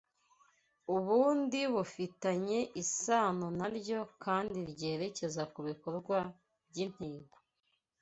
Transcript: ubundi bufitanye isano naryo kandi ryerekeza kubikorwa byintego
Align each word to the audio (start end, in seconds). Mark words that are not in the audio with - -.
ubundi 0.95 1.59
bufitanye 1.73 2.59
isano 2.83 3.47
naryo 3.59 3.99
kandi 4.23 4.57
ryerekeza 4.71 5.43
kubikorwa 5.53 6.17
byintego 6.69 7.35